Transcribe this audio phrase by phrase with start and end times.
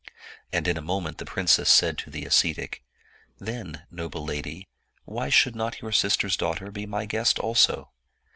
[0.51, 2.81] And in a moment the princess said to the ascetic,'
[3.49, 4.67] Then, noble lady,
[5.05, 7.91] why should not your sister's daughter be my guest also?